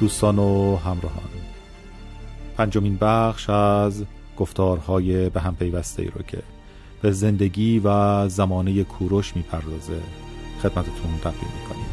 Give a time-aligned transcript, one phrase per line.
[0.00, 1.30] دوستان و همراهان.
[2.56, 4.04] پنجمین بخش از
[4.36, 6.38] گفتارهای به هم پیوسته ای رو که
[7.02, 10.00] به زندگی و زمانه کوروش می‌پردازه
[10.62, 11.86] خدمتتون تقدیم می‌کنیم.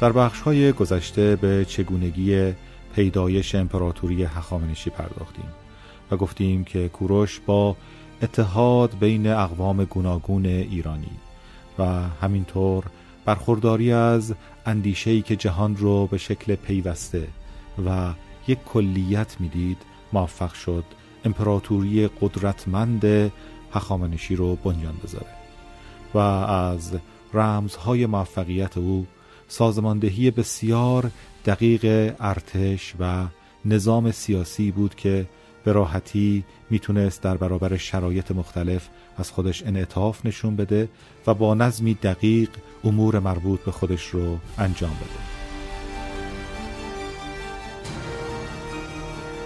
[0.00, 2.52] در بخش های گذشته به چگونگی
[2.94, 5.48] پیدایش امپراتوری هخامنشی پرداختیم
[6.10, 7.76] و گفتیم که کوروش با
[8.22, 11.10] اتحاد بین اقوام گوناگون ایرانی
[11.78, 11.84] و
[12.22, 12.84] همینطور
[13.28, 14.34] برخورداری از
[14.66, 17.28] اندیشه‌ای که جهان رو به شکل پیوسته
[17.86, 18.12] و
[18.46, 19.76] یک کلیت می‌دید
[20.12, 20.84] موفق شد
[21.24, 23.32] امپراتوری قدرتمند
[23.72, 25.26] هخامنشی رو بنیان بذاره
[26.14, 26.98] و از
[27.34, 29.06] رمزهای موفقیت او
[29.48, 31.10] سازماندهی بسیار
[31.46, 33.26] دقیق ارتش و
[33.64, 35.26] نظام سیاسی بود که
[35.68, 40.88] به راحتی می‌تونست در برابر شرایط مختلف از خودش انعطاف نشون بده
[41.26, 42.50] و با نظمی دقیق
[42.84, 45.20] امور مربوط به خودش رو انجام بده.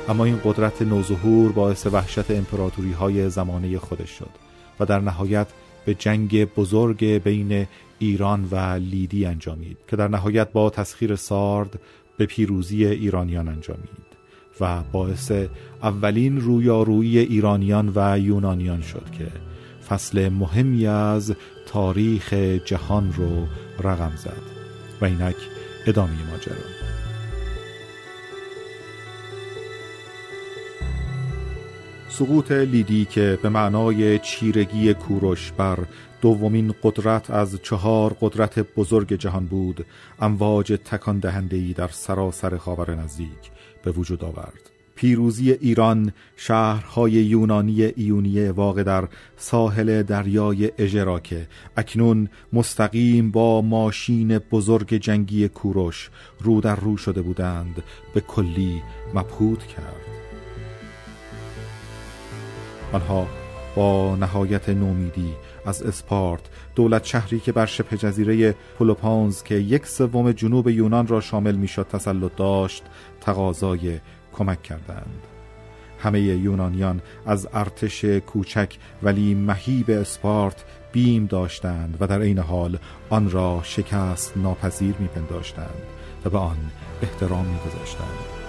[0.09, 4.31] اما این قدرت نوظهور باعث وحشت امپراتوری های زمانه خودش شد
[4.81, 5.47] و در نهایت
[5.85, 7.67] به جنگ بزرگ بین
[7.99, 11.81] ایران و لیدی انجامید که در نهایت با تسخیر سارد
[12.17, 14.12] به پیروزی ایرانیان انجامید.
[14.61, 15.33] و باعث
[15.83, 19.27] اولین رویارویی ایرانیان و یونانیان شد که
[19.89, 21.35] فصل مهمی از
[21.67, 22.33] تاریخ
[22.65, 23.47] جهان رو
[23.89, 24.43] رقم زد.
[25.01, 25.37] و اینک
[25.87, 27.02] ادامه ماجرا.
[32.13, 35.79] سقوط لیدی که به معنای چیرگی کوروش بر
[36.21, 39.87] دومین قدرت از چهار قدرت بزرگ جهان بود
[40.21, 43.51] امواج تکان دهنده‌ای در سراسر خاور نزدیک
[43.85, 44.71] به وجود آورد.
[44.95, 54.39] پیروزی ایران شهرهای یونانی ایونیه واقع در ساحل دریای اژه که اکنون مستقیم با ماشین
[54.39, 56.11] بزرگ جنگی کوروش
[56.41, 57.83] رو در رو شده بودند
[58.15, 58.83] به کلی
[59.15, 60.22] مبهوت کرد.
[62.93, 63.27] آنها
[63.77, 65.35] با نهایت نومیدی
[65.67, 66.41] از اسپارت
[66.75, 71.87] دولت شهری که بر شبه جزیره پلوپانز که یک سوم جنوب یونان را شامل می‌شد
[71.93, 72.85] تسلط داشت
[73.21, 73.99] تقاضای
[74.33, 75.23] کمک کردند.
[75.99, 82.79] همه یونانیان از ارتش کوچک ولی مهیب اسپارت بیم داشتند و در عین حال
[83.11, 85.83] آن را شکست ناپذیر میپنداشتند
[86.25, 86.57] و به آن
[87.03, 88.42] احترام میگذاشتند.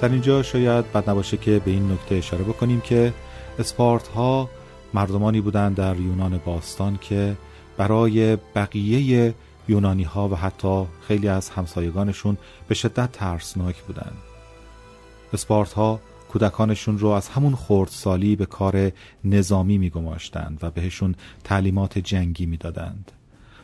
[0.00, 3.12] در اینجا شاید بد نباشه که به این نکته اشاره بکنیم که
[3.58, 4.50] اسپارت ها
[4.94, 7.36] مردمانی بودند در یونان باستان که
[7.76, 9.34] برای بقیه
[9.68, 12.36] یونانی ها و حتی خیلی از همسایگانشون
[12.68, 14.16] به شدت ترسناک بودند.
[15.32, 18.92] اسپارت ها کودکانشون رو از همون خردسالی به کار
[19.24, 23.12] نظامی میگماشتند و بهشون تعلیمات جنگی می‌دادند.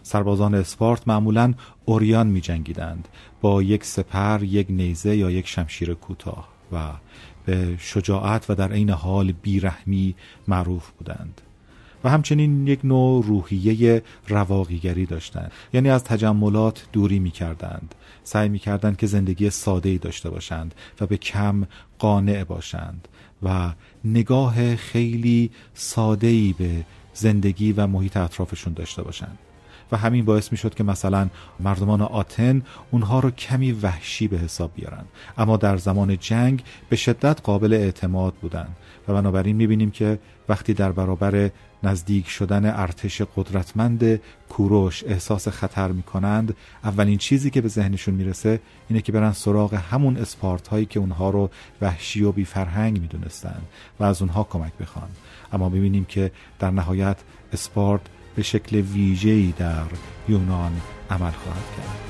[0.06, 3.08] سربازان اسپارت معمولا اوریان می جنگیدند
[3.40, 6.92] با یک سپر، یک نیزه یا یک شمشیر کوتاه و
[7.46, 10.14] به شجاعت و در عین حال بیرحمی
[10.48, 11.40] معروف بودند.
[12.04, 15.52] و همچنین یک نوع روحیه رواقیگری داشتند.
[15.72, 17.94] یعنی از تجملات دوری می کردند
[18.24, 21.66] سعی می کردند که زندگی ساده ای داشته باشند و به کم
[21.98, 23.08] قانع باشند
[23.42, 23.72] و
[24.04, 26.84] نگاه خیلی ساده ای به
[27.14, 29.38] زندگی و محیط اطرافشون داشته باشند.
[29.92, 31.28] و همین باعث می شد که مثلا
[31.60, 35.04] مردمان آتن اونها رو کمی وحشی به حساب بیارن.
[35.38, 38.76] اما در زمان جنگ به شدت قابل اعتماد بودند
[39.08, 41.50] و بنابراین می بینیم که وقتی در برابر
[41.82, 48.60] نزدیک شدن ارتش قدرتمند کوروش احساس خطر می کنند اولین چیزی که به ذهنشون می‌رسه
[48.88, 53.60] اینه که برن سراغ همون اسپارت هایی که اونها رو وحشی و بیفرهنگ می دونستن
[54.00, 55.08] و از اونها کمک بخوان.
[55.52, 57.16] اما بینیم که در نهایت
[57.52, 58.00] اسپارت
[58.36, 59.86] به شکل ویژه‌ای در
[60.28, 60.72] یونان
[61.10, 62.06] عمل خواهد کرد.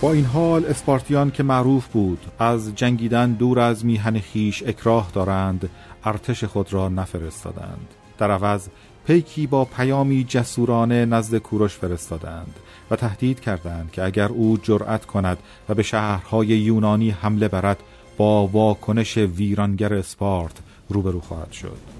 [0.00, 5.70] با این حال اسپارتیان که معروف بود از جنگیدن دور از میهن خیش اکراه دارند
[6.04, 7.86] ارتش خود را نفرستادند.
[8.18, 8.68] در عوض
[9.06, 12.54] پیکی با پیامی جسورانه نزد کوروش فرستادند
[12.90, 15.38] و تهدید کردند که اگر او جرأت کند
[15.68, 17.82] و به شهرهای یونانی حمله برد
[18.16, 20.56] با واکنش ویرانگر اسپارت
[20.88, 21.93] روبرو خواهد شد.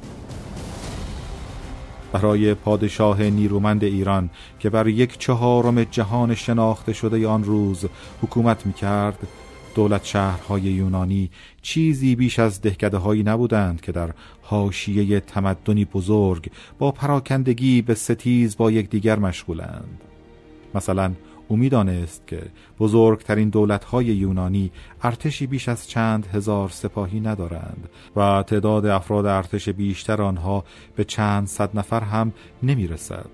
[2.15, 7.85] برای پادشاه نیرومند ایران که بر یک چهارم جهان شناخته شده آن روز
[8.23, 9.19] حکومت می کرد
[9.75, 11.31] دولت شهرهای یونانی
[11.63, 14.11] چیزی بیش از دهکده هایی نبودند که در
[14.43, 20.01] حاشیه تمدنی بزرگ با پراکندگی به ستیز با یکدیگر مشغولند.
[20.75, 21.13] مثلا
[21.49, 22.43] او می‌دانست که
[22.79, 24.71] بزرگترین دولتهای یونانی
[25.03, 30.65] ارتشی بیش از چند هزار سپاهی ندارند و تعداد افراد ارتش بیشتر آنها
[30.97, 32.33] به چند صد نفر هم
[32.63, 33.31] نمی‌رسد.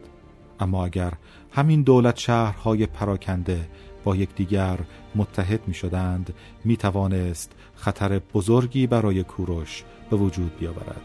[0.60, 1.12] اما اگر
[1.52, 3.68] همین دولت شهرهای پراکنده
[4.04, 4.78] با یکدیگر
[5.14, 6.34] متحد می شدند
[6.64, 11.02] می توانست خطر بزرگی برای کوروش به وجود بیاورد.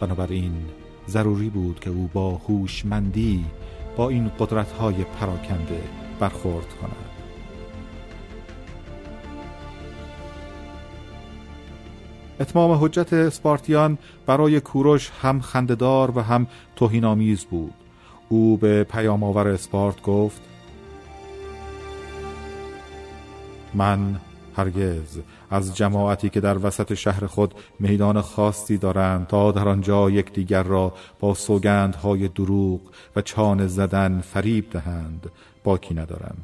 [0.00, 0.52] بنابراین
[1.08, 3.44] ضروری بود که او با هوشمندی
[3.96, 7.18] با این قدرت‌های پراکنده برخورد کند
[12.40, 17.74] اتمام حجت اسپارتیان برای کوروش هم خندهدار و هم توهینآمیز بود.
[18.28, 20.40] او به پیام آور اسپارت گفت
[23.74, 24.20] من
[24.58, 25.18] هرگز.
[25.50, 30.92] از جماعتی که در وسط شهر خود میدان خاصی دارند تا در آنجا یکدیگر را
[31.20, 32.80] با سوگندهای دروغ
[33.16, 35.30] و چانه زدن فریب دهند
[35.64, 36.36] باکی ندارم.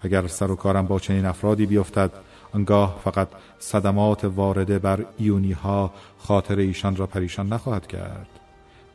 [0.00, 2.10] اگر سر و کارم با چنین افرادی بیفتد
[2.52, 8.28] آنگاه فقط صدمات وارده بر ایونی ها خاطر ایشان را پریشان نخواهد کرد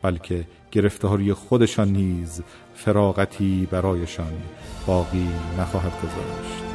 [0.01, 2.41] بلکه گرفتاری خودشان نیز
[2.75, 4.33] فراغتی برایشان
[4.85, 6.68] باقی نخواهد گذاشت.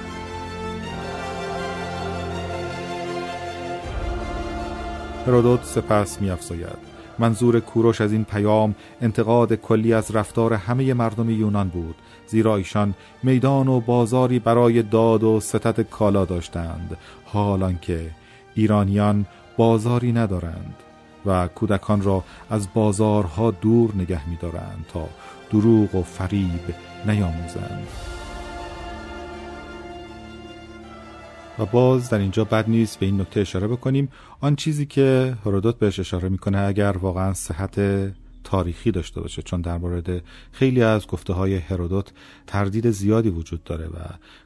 [5.26, 6.94] هرودوت سپس میافزاید.
[7.19, 11.94] منظور کوروش از این پیام انتقاد کلی از رفتار همه مردم یونان بود
[12.26, 16.97] زیرا ایشان میدان و بازاری برای داد و ستت کالا داشتند.
[17.25, 18.11] حالان که
[18.55, 19.26] ایرانیان
[19.56, 20.75] بازاری ندارند
[21.27, 25.09] و کودکان را از بازارها دور نگه می‌دارند تا
[25.50, 26.75] دروغ و فریب
[27.06, 28.14] نیاموزند.
[31.59, 34.09] و باز در اینجا بد نیست به این نکته اشاره بکنیم.
[34.41, 37.81] آن چیزی که هرودوت بهش اشاره می‌کنه اگر واقعا صحت
[38.45, 40.23] تاریخی داشته باشه چون در مورد
[40.53, 42.12] خیلی از گفته های هرودوت
[42.47, 43.99] تردید زیادی وجود داره و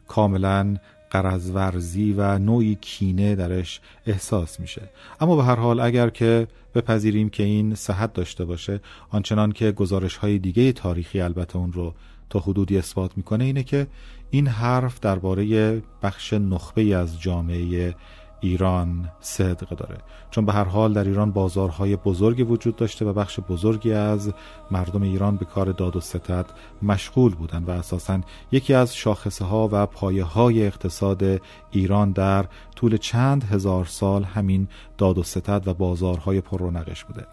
[0.08, 0.76] کاملا
[1.10, 4.82] قرضورزی و نوعی کینه درش احساس میشه.
[5.20, 10.16] اما به هر حال اگر که بپذیریم که این صحت داشته باشه آنچنان که گزارش
[10.16, 11.94] های دیگه تاریخی البته اون رو
[12.30, 13.86] تا حدودی اثبات می‌کنه اینه که
[14.30, 17.94] این حرف درباره بخش نخبه از جامعه
[18.40, 19.98] ایران صدق داره.
[20.30, 24.32] چون به هر حال در ایران بازارهای بزرگی وجود داشته و بخش بزرگی از
[24.70, 26.46] مردم ایران به کار داد و ستد
[26.82, 28.20] مشغول بودند و اساسا
[28.52, 31.40] یکی از شاخصه ها و پایه های اقتصاد
[31.70, 32.44] ایران در
[32.76, 37.26] طول چند هزار سال همین داد و ستد و بازارهای پررونقش بوده.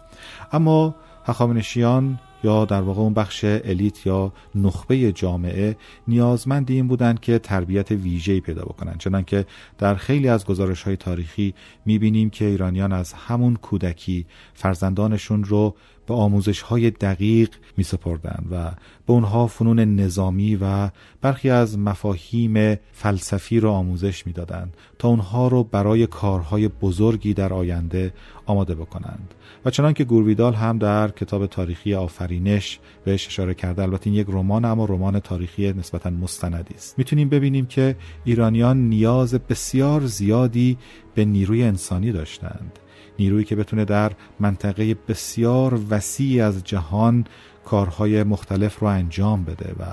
[0.52, 0.94] اما
[1.24, 5.76] هخامنشیان یا در واقع اون بخش الیت یا نخبه جامعه
[6.08, 9.46] نیازمند این بودند که تربیت ویژه‌ای پیدا بکنن چنانکه
[9.78, 11.54] در خیلی از گزارش های تاریخی
[11.86, 15.74] می‌بینیم که ایرانیان از همون کودکی فرزندانشون رو
[16.06, 18.70] به آموزش های دقیق می سپردن و
[19.06, 25.64] به اونها فنون نظامی و برخی از مفاهیم فلسفی را آموزش می‌دادند تا اونها رو
[25.64, 28.12] برای کارهای بزرگی در آینده
[28.46, 29.34] آماده بکنند.
[29.64, 34.26] و چنان که گورویدال هم در کتاب تاریخی آفرینش بهش اشاره کرده البته این یک
[34.30, 36.98] رمان اما رمان تاریخی نسبتا مستندی است.
[36.98, 40.78] می‌تونیم ببینیم که ایرانیان نیاز بسیار زیادی
[41.14, 42.78] به نیروی انسانی داشتند.
[43.18, 47.24] نیرویی که بتونه در منطقه بسیار وسیعی از جهان
[47.64, 49.84] کارهای مختلف رو انجام بده و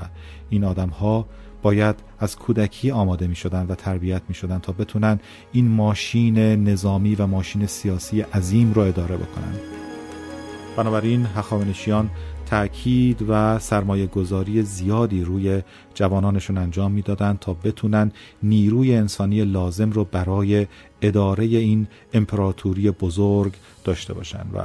[0.49, 1.25] این آدم ها
[1.61, 5.19] باید از کودکی آماده می شدن و تربیت می شدن تا بتونن
[5.51, 9.82] این ماشین نظامی و ماشین سیاسی عظیم رو اداره بکنن.
[10.77, 12.09] بنابراین هخامنشیان
[12.45, 15.61] تأکید و سرمایه گذاری زیادی روی
[15.94, 18.11] جوانانشون انجام می‌دادند تا بتونن
[18.44, 20.68] نیروی انسانی لازم رو برای
[21.01, 23.53] اداره این امپراتوری بزرگ
[23.83, 24.45] داشته باشن.
[24.53, 24.63] و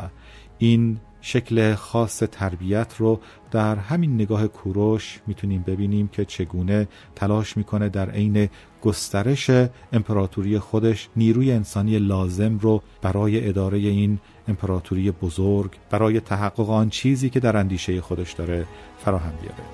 [0.58, 0.98] این
[1.28, 3.20] شکل خاص تربیت رو
[3.50, 8.48] در همین نگاه کوروش می‌تونیم ببینیم که چگونه تلاش می‌کنه در عین
[8.82, 9.50] گسترش
[9.92, 14.18] امپراتوری خودش نیروی انسانی لازم رو برای اداره این
[14.48, 18.66] امپراتوری بزرگ برای تحقق آن چیزی که در اندیشه خودش داره
[18.98, 19.64] فراهم بیاره.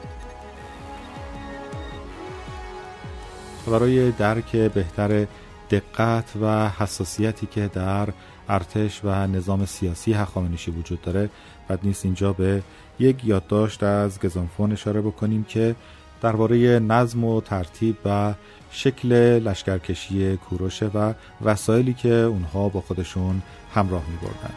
[3.66, 5.26] برای درک بهتر
[5.70, 8.08] دقت و حساسیتی که در
[8.48, 11.30] ارتش و نظام سیاسی هخامنشی وجود داره
[11.68, 12.62] بد نیست اینجا به
[12.98, 15.74] یک یادداشت از گزانفون اشاره بکنیم که
[16.22, 18.34] درباره نظم و ترتیب و
[18.70, 23.42] شکل لشکرکشی کوروشه و وسایلی که اونها با خودشون
[23.74, 24.54] همراه می بردن.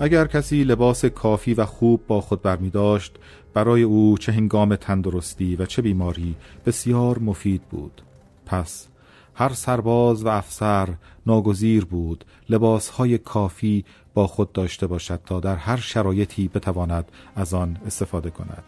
[0.00, 3.16] اگر کسی لباس کافی و خوب با خود برمی داشت
[3.54, 6.34] برای او چه هنگام تندرستی و چه بیماری
[6.66, 8.02] بسیار مفید بود
[8.46, 8.88] پس
[9.34, 10.88] هر سرباز و افسر
[11.26, 13.84] ناگزیر بود لباسهای کافی
[14.14, 18.64] با خود داشته باشد تا در هر شرایطی بتواند از آن استفاده کند.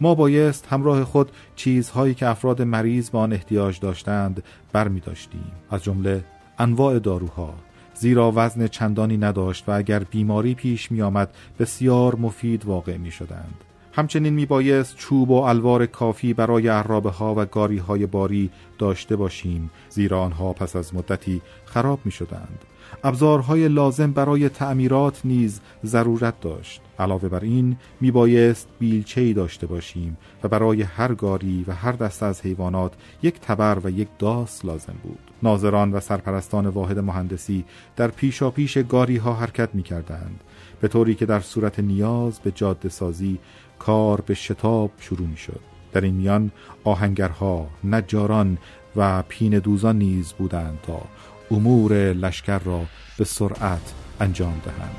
[0.00, 4.42] ما بایست همراه خود چیزهایی که افراد مریض به آن احتیاج داشتند
[4.72, 6.24] بر می داشتیم از جمله
[6.58, 7.54] انواع داروها.
[7.94, 13.64] زیرا وزن چندانی نداشت و اگر بیماری پیش می آمد بسیار مفید واقع می شدند.
[13.92, 19.16] همچنین می بایست چوب و الوار کافی برای عرابه ها و گاری های باری داشته
[19.16, 22.64] باشیم زیرا آنها پس از مدتی خراب می شدند.
[23.04, 30.16] ابزارهای لازم برای تعمیرات نیز ضرورت داشت علاوه بر این می بایست بیلچه داشته باشیم
[30.42, 32.92] و برای هر گاری و هر دسته از حیوانات
[33.22, 37.64] یک تبر و یک داس لازم بود ناظران و سرپرستان واحد مهندسی
[37.96, 40.40] در پیشا پیش گاری ها حرکت می کردند
[40.80, 43.38] به طوری که در صورت نیاز به جاده سازی
[43.80, 45.60] کار به شتاب شروع می شد
[45.92, 46.50] در این میان
[46.84, 48.58] آهنگرها، نجاران
[48.96, 51.02] و پین دوزان نیز بودند تا
[51.50, 52.82] امور لشکر را
[53.18, 54.96] به سرعت انجام دهند.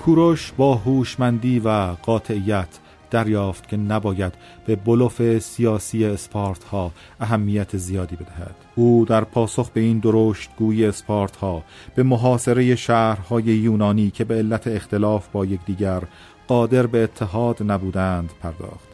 [0.00, 1.68] کوروش با هوشمندی و
[2.02, 2.68] قاطعیت
[3.10, 4.34] دریافت که نباید
[4.66, 8.54] به بلوف سیاسی اسپارت ها اهمیت زیادی بدهد.
[8.74, 14.34] او در پاسخ به این درشت گوی اسپارت ها به محاصره شهرهای یونانی که به
[14.34, 16.02] علت اختلاف با یکدیگر
[16.48, 18.88] قادر به اتحاد نبودند پرداخت.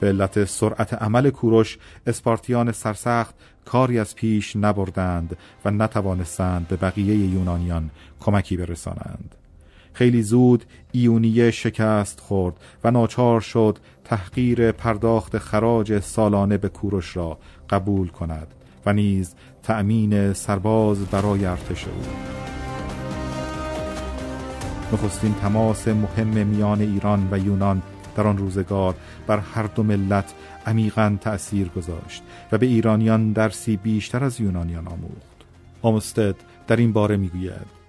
[0.00, 7.14] به علت سرعت عمل کوروش اسپارتیان سرسخت کاری از پیش نبردند و نتوانستند به بقیه
[7.14, 9.34] یونانیان کمکی برسانند.
[9.94, 17.38] خیلی زود ایونیه شکست خورد و ناچار شد تحقیر پرداخت خراج سالانه به کوروش را
[17.70, 18.46] قبول کند
[18.86, 21.92] و نیز تأمین سرباز برای ارتش او.
[24.92, 27.82] نخستین تماس مهم میان ایران و یونان
[28.16, 28.94] در آن روزگار
[29.26, 30.34] بر هر دو ملت
[30.66, 32.22] عمیقا تأثیر گذاشت
[32.52, 35.34] و به ایرانیان درسی بیشتر از یونانیان آموخت.
[35.82, 36.36] آمستد
[36.66, 37.83] در این باره می‌گوید.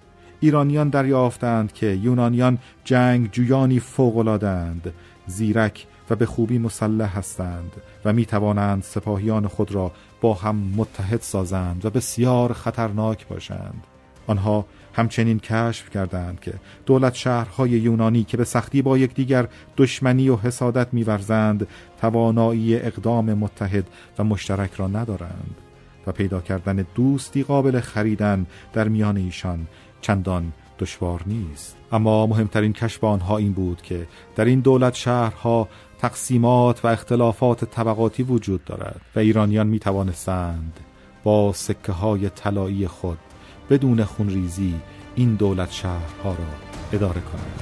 [0.46, 4.92] ایرانیان دریافتند که یونانیان جنگ جویانی فوقلادند
[5.26, 7.72] زیرک و به خوبی مسلح هستند
[8.04, 13.84] و می توانند سپاهیان خود را با هم متحد سازند و بسیار خطرناک باشند.
[14.26, 16.52] آنها همچنین کشف کردند که
[16.86, 21.66] دولت شهرهای یونانی که به سختی با یکدیگر دشمنی و حسادت میورزند
[22.00, 23.86] توانایی اقدام متحد
[24.18, 25.56] و مشترک را ندارند
[26.06, 29.66] و پیدا کردن دوستی قابل خریدن در میان ایشان
[30.06, 31.76] چندان دشوار نیست.
[31.92, 38.22] اما مهمترین کشف آنها این بود که در این دولت شهرها تقسیمات و اختلافات طبقاتی
[38.22, 40.80] وجود دارد و ایرانیان می توانستند
[41.24, 43.18] با سکه های طلایی خود
[43.70, 44.74] بدون خونریزی
[45.14, 46.46] این دولت شهرها را
[46.92, 47.60] اداره کنند.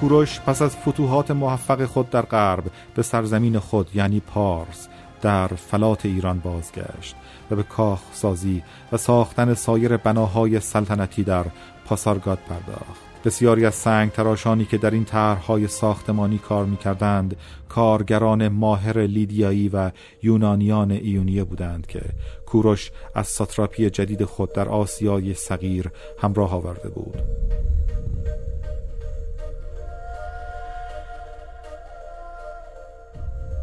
[0.00, 4.88] کوروش پس از فتوحات موفق خود در غرب به سرزمین خود یعنی پارس
[5.22, 7.16] در فلات ایران بازگشت
[7.50, 11.44] و به کاخ سازی و ساختن سایر بناهای سلطنتی در
[11.84, 13.08] پاسارگاد پرداخت.
[13.24, 17.36] بسیاری از سنگ تراشانی که در این طرحهای ساختمانی کار می‌کردند
[17.68, 19.90] کارگران ماهر لیدیایی و
[20.22, 22.02] یونانیان ایونیه بودند که
[22.46, 25.90] کوروش از ساتراپی جدید خود در آسیای صغیر
[26.22, 27.18] همراه آورده بود.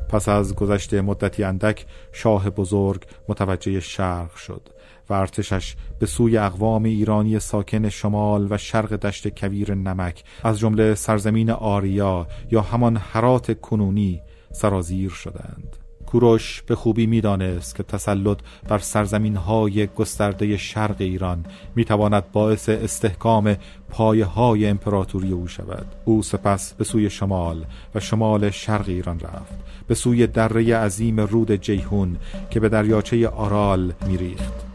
[0.09, 4.69] پس از گذشت مدتی اندک شاه بزرگ متوجه شرق شد
[5.09, 10.95] و ارتشش به سوی اقوام ایرانی ساکن شمال و شرق دشت کویر نمک از جمله
[10.95, 14.21] سرزمین آریا یا همان حرات کنونی
[14.51, 15.84] سرازیر شدند.
[16.05, 21.45] کوروش به خوبی می‌دانست که تسلط بر سرزمین های گسترده شرق ایران
[21.75, 23.55] می‌تواند باعث استحکام
[23.89, 25.85] پایه های امپراتوری او شود.
[26.05, 29.65] او سپس به سوی شمال و شمال شرق ایران رفت.
[29.87, 32.17] به سوی دره عظیم رود جیهون
[32.49, 34.65] که به دریاچه آرال میریخت.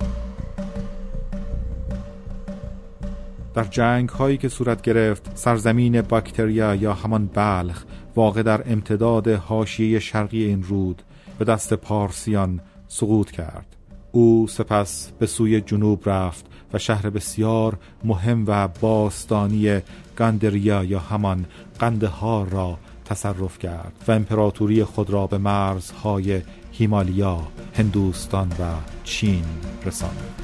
[3.54, 7.84] در جنگ هایی که صورت گرفت سرزمین باکتریا یا همان بلخ
[8.16, 11.02] واقع در امتداد حاشیه شرقی این رود
[11.40, 13.76] به دست پارسیان سقوط کرد
[14.12, 19.80] او سپس به سوی جنوب رفت و شهر بسیار مهم و باستانی
[20.16, 21.46] گاندریا یا همان
[21.78, 26.42] قندهار را تصرف کرد و امپراتوری خود را به مرزهای
[26.72, 28.64] هیمالیا، هندوستان و
[29.04, 29.44] چین
[29.86, 30.42] رساند.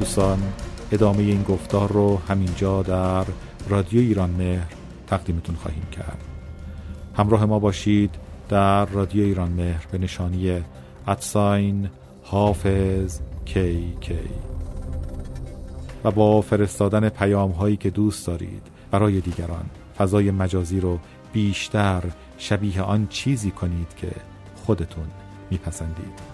[0.00, 0.38] دوستان
[0.92, 3.24] ادامه این گفتار رو همینجا در
[3.68, 4.72] رادیو ایران مهر
[5.06, 6.31] تقدیمتون خواهیم کرد
[7.16, 8.14] همراه ما باشید
[8.48, 10.62] در رادیو ایران مهر به نشانی
[11.06, 11.88] ادساین
[12.22, 14.18] حافظ کی کی
[16.04, 19.64] و با فرستادن پیام هایی که دوست دارید برای دیگران
[19.98, 20.98] فضای مجازی رو
[21.32, 22.02] بیشتر
[22.38, 24.10] شبیه آن چیزی کنید که
[24.66, 25.06] خودتون
[25.50, 26.31] میپسندید.